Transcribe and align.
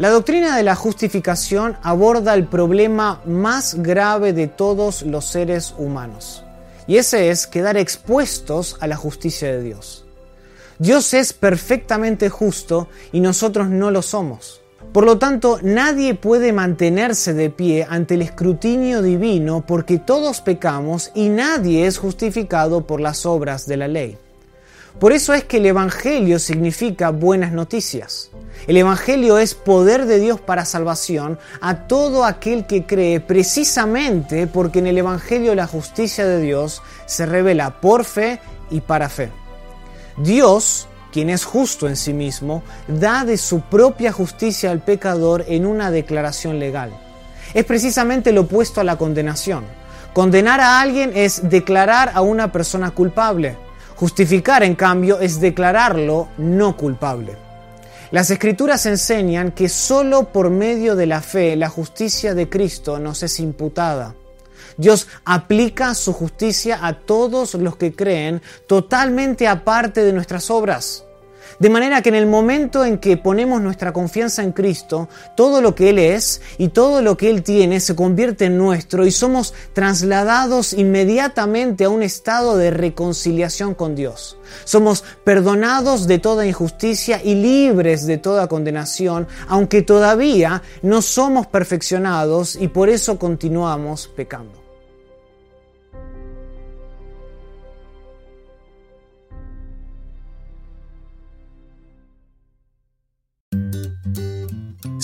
La 0.00 0.08
doctrina 0.08 0.56
de 0.56 0.62
la 0.62 0.76
justificación 0.76 1.76
aborda 1.82 2.32
el 2.32 2.46
problema 2.46 3.20
más 3.26 3.74
grave 3.74 4.32
de 4.32 4.46
todos 4.46 5.02
los 5.02 5.26
seres 5.26 5.74
humanos, 5.76 6.42
y 6.86 6.96
ese 6.96 7.28
es 7.28 7.46
quedar 7.46 7.76
expuestos 7.76 8.78
a 8.80 8.86
la 8.86 8.96
justicia 8.96 9.52
de 9.52 9.62
Dios. 9.62 10.06
Dios 10.78 11.12
es 11.12 11.34
perfectamente 11.34 12.30
justo 12.30 12.88
y 13.12 13.20
nosotros 13.20 13.68
no 13.68 13.90
lo 13.90 14.00
somos. 14.00 14.62
Por 14.94 15.04
lo 15.04 15.18
tanto, 15.18 15.58
nadie 15.62 16.14
puede 16.14 16.54
mantenerse 16.54 17.34
de 17.34 17.50
pie 17.50 17.86
ante 17.86 18.14
el 18.14 18.22
escrutinio 18.22 19.02
divino 19.02 19.66
porque 19.66 19.98
todos 19.98 20.40
pecamos 20.40 21.10
y 21.14 21.28
nadie 21.28 21.86
es 21.86 21.98
justificado 21.98 22.86
por 22.86 23.02
las 23.02 23.26
obras 23.26 23.66
de 23.66 23.76
la 23.76 23.86
ley. 23.86 24.16
Por 24.98 25.12
eso 25.12 25.32
es 25.32 25.44
que 25.44 25.58
el 25.58 25.66
Evangelio 25.66 26.38
significa 26.38 27.10
buenas 27.10 27.52
noticias. 27.52 28.30
El 28.66 28.76
Evangelio 28.76 29.38
es 29.38 29.54
poder 29.54 30.06
de 30.06 30.18
Dios 30.18 30.40
para 30.40 30.64
salvación 30.64 31.38
a 31.60 31.86
todo 31.86 32.24
aquel 32.24 32.66
que 32.66 32.84
cree 32.84 33.20
precisamente 33.20 34.46
porque 34.46 34.80
en 34.80 34.86
el 34.86 34.98
Evangelio 34.98 35.54
la 35.54 35.66
justicia 35.66 36.26
de 36.26 36.40
Dios 36.40 36.82
se 37.06 37.24
revela 37.24 37.80
por 37.80 38.04
fe 38.04 38.40
y 38.70 38.80
para 38.80 39.08
fe. 39.08 39.30
Dios, 40.18 40.88
quien 41.12 41.30
es 41.30 41.44
justo 41.44 41.88
en 41.88 41.96
sí 41.96 42.12
mismo, 42.12 42.62
da 42.86 43.24
de 43.24 43.38
su 43.38 43.62
propia 43.62 44.12
justicia 44.12 44.70
al 44.70 44.80
pecador 44.80 45.44
en 45.48 45.64
una 45.64 45.90
declaración 45.90 46.58
legal. 46.58 46.92
Es 47.54 47.64
precisamente 47.64 48.32
lo 48.32 48.42
opuesto 48.42 48.80
a 48.80 48.84
la 48.84 48.98
condenación. 48.98 49.64
Condenar 50.12 50.60
a 50.60 50.80
alguien 50.80 51.12
es 51.14 51.48
declarar 51.48 52.12
a 52.14 52.20
una 52.20 52.52
persona 52.52 52.90
culpable. 52.90 53.56
Justificar, 54.00 54.62
en 54.62 54.76
cambio, 54.76 55.20
es 55.20 55.42
declararlo 55.42 56.28
no 56.38 56.74
culpable. 56.74 57.36
Las 58.10 58.30
escrituras 58.30 58.86
enseñan 58.86 59.52
que 59.52 59.68
solo 59.68 60.32
por 60.32 60.48
medio 60.48 60.96
de 60.96 61.04
la 61.04 61.20
fe 61.20 61.54
la 61.54 61.68
justicia 61.68 62.32
de 62.32 62.48
Cristo 62.48 62.98
nos 62.98 63.22
es 63.22 63.38
imputada. 63.40 64.14
Dios 64.78 65.06
aplica 65.26 65.94
su 65.94 66.14
justicia 66.14 66.78
a 66.80 66.94
todos 66.94 67.52
los 67.56 67.76
que 67.76 67.94
creen 67.94 68.40
totalmente 68.66 69.46
aparte 69.46 70.02
de 70.02 70.14
nuestras 70.14 70.50
obras. 70.50 71.04
De 71.58 71.70
manera 71.70 72.02
que 72.02 72.08
en 72.08 72.14
el 72.14 72.26
momento 72.26 72.84
en 72.84 72.98
que 72.98 73.16
ponemos 73.16 73.60
nuestra 73.60 73.92
confianza 73.92 74.42
en 74.42 74.52
Cristo, 74.52 75.08
todo 75.36 75.60
lo 75.60 75.74
que 75.74 75.90
Él 75.90 75.98
es 75.98 76.40
y 76.58 76.68
todo 76.68 77.02
lo 77.02 77.16
que 77.16 77.30
Él 77.30 77.42
tiene 77.42 77.80
se 77.80 77.94
convierte 77.94 78.46
en 78.46 78.56
nuestro 78.56 79.06
y 79.06 79.10
somos 79.10 79.54
trasladados 79.72 80.72
inmediatamente 80.72 81.84
a 81.84 81.90
un 81.90 82.02
estado 82.02 82.56
de 82.56 82.70
reconciliación 82.70 83.74
con 83.74 83.94
Dios. 83.94 84.38
Somos 84.64 85.04
perdonados 85.24 86.06
de 86.06 86.18
toda 86.18 86.46
injusticia 86.46 87.20
y 87.22 87.34
libres 87.34 88.06
de 88.06 88.18
toda 88.18 88.48
condenación, 88.48 89.28
aunque 89.48 89.82
todavía 89.82 90.62
no 90.82 91.02
somos 91.02 91.46
perfeccionados 91.46 92.56
y 92.56 92.68
por 92.68 92.88
eso 92.88 93.18
continuamos 93.18 94.08
pecando. 94.08 94.69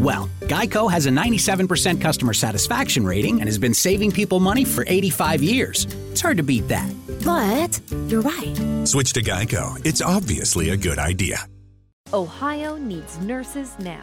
Well, 0.00 0.30
Geico 0.40 0.90
has 0.90 1.04
a 1.04 1.10
97% 1.10 2.00
customer 2.00 2.32
satisfaction 2.32 3.04
rating 3.04 3.40
and 3.40 3.46
has 3.46 3.58
been 3.58 3.74
saving 3.74 4.12
people 4.12 4.40
money 4.40 4.64
for 4.64 4.82
85 4.86 5.42
years. 5.42 5.84
It's 6.10 6.22
hard 6.22 6.38
to 6.38 6.42
beat 6.42 6.66
that. 6.68 6.90
But 7.22 7.78
you're 8.08 8.22
right. 8.22 8.56
Switch 8.88 9.12
to 9.12 9.20
Geico. 9.20 9.78
It's 9.86 10.00
obviously 10.00 10.70
a 10.70 10.76
good 10.78 10.98
idea. 10.98 11.46
Ohio 12.14 12.76
needs 12.76 13.18
nurses 13.18 13.76
now. 13.78 14.02